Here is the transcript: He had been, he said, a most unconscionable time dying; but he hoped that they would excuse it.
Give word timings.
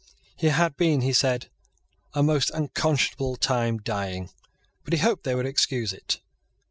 He 0.35 0.47
had 0.47 0.77
been, 0.77 1.01
he 1.01 1.13
said, 1.13 1.51
a 2.15 2.23
most 2.23 2.49
unconscionable 2.55 3.35
time 3.35 3.77
dying; 3.77 4.31
but 4.83 4.93
he 4.93 4.99
hoped 4.99 5.25
that 5.25 5.29
they 5.29 5.35
would 5.35 5.45
excuse 5.45 5.93
it. 5.93 6.21